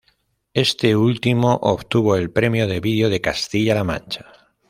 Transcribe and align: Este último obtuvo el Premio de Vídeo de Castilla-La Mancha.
Este 0.55 0.95
último 0.95 1.53
obtuvo 1.61 2.15
el 2.15 2.31
Premio 2.31 2.67
de 2.67 2.79
Vídeo 2.79 3.07
de 3.07 3.21
Castilla-La 3.21 3.83
Mancha. 3.83 4.25